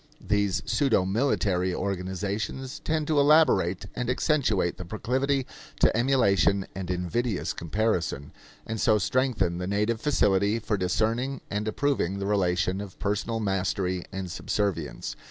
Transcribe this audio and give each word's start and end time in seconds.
These 0.19 0.63
pseudo 0.65 1.05
military 1.05 1.75
organizations 1.75 2.79
tend 2.79 3.05
to 3.05 3.19
elaborate 3.19 3.85
and 3.95 4.09
accentuate 4.09 4.77
the 4.77 4.83
proclivity 4.83 5.45
to 5.79 5.95
emulation 5.95 6.65
and 6.73 6.89
invidious 6.89 7.53
comparison, 7.53 8.31
and 8.65 8.81
so 8.81 8.97
strengthen 8.97 9.59
the 9.59 9.67
native 9.67 10.01
facility 10.01 10.57
for 10.57 10.75
discerning 10.75 11.41
and 11.51 11.67
approving 11.67 12.17
the 12.17 12.25
relation 12.25 12.81
of 12.81 12.97
personal 12.97 13.39
mastery 13.39 14.03
and 14.11 14.31
subservience. 14.31 15.15